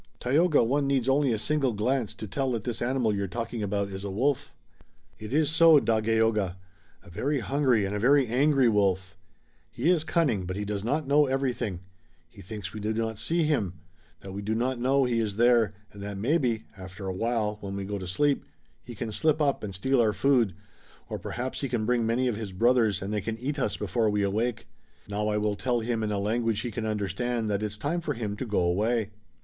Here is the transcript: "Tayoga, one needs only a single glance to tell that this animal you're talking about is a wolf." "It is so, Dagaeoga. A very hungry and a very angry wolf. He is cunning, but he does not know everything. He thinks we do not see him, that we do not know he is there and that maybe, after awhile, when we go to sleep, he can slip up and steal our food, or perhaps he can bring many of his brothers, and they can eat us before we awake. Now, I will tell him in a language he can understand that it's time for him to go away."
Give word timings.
"Tayoga, 0.19 0.63
one 0.63 0.87
needs 0.87 1.07
only 1.07 1.31
a 1.31 1.37
single 1.37 1.73
glance 1.73 2.15
to 2.15 2.25
tell 2.25 2.51
that 2.53 2.63
this 2.63 2.81
animal 2.81 3.13
you're 3.13 3.27
talking 3.27 3.61
about 3.61 3.89
is 3.89 4.03
a 4.03 4.09
wolf." 4.09 4.51
"It 5.19 5.31
is 5.31 5.51
so, 5.51 5.79
Dagaeoga. 5.79 6.57
A 7.03 7.09
very 7.11 7.39
hungry 7.39 7.85
and 7.85 7.93
a 7.93 7.99
very 7.99 8.25
angry 8.25 8.67
wolf. 8.67 9.15
He 9.69 9.91
is 9.91 10.03
cunning, 10.03 10.47
but 10.47 10.55
he 10.57 10.65
does 10.65 10.83
not 10.83 11.05
know 11.07 11.27
everything. 11.27 11.81
He 12.31 12.41
thinks 12.41 12.73
we 12.73 12.79
do 12.79 12.95
not 12.95 13.19
see 13.19 13.43
him, 13.43 13.73
that 14.21 14.33
we 14.33 14.41
do 14.41 14.55
not 14.55 14.79
know 14.79 15.03
he 15.03 15.19
is 15.19 15.35
there 15.35 15.75
and 15.93 16.01
that 16.01 16.17
maybe, 16.17 16.63
after 16.75 17.05
awhile, 17.05 17.59
when 17.61 17.75
we 17.75 17.85
go 17.85 17.99
to 17.99 18.07
sleep, 18.07 18.43
he 18.83 18.95
can 18.95 19.11
slip 19.11 19.39
up 19.39 19.63
and 19.63 19.75
steal 19.75 20.01
our 20.01 20.13
food, 20.13 20.55
or 21.09 21.19
perhaps 21.19 21.61
he 21.61 21.69
can 21.69 21.85
bring 21.85 22.07
many 22.07 22.27
of 22.27 22.37
his 22.37 22.51
brothers, 22.51 23.03
and 23.03 23.13
they 23.13 23.21
can 23.21 23.37
eat 23.37 23.59
us 23.59 23.77
before 23.77 24.09
we 24.09 24.23
awake. 24.23 24.65
Now, 25.07 25.27
I 25.27 25.37
will 25.37 25.55
tell 25.55 25.79
him 25.81 26.01
in 26.01 26.09
a 26.11 26.17
language 26.17 26.61
he 26.61 26.71
can 26.71 26.87
understand 26.87 27.51
that 27.51 27.61
it's 27.61 27.77
time 27.77 28.01
for 28.01 28.15
him 28.15 28.35
to 28.37 28.47
go 28.47 28.61
away." 28.61 29.11